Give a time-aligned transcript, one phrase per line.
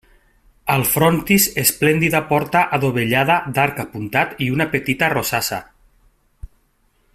[0.75, 5.63] Al frontis esplèndida porta adovellada d'arc apuntat i una petita rosassa.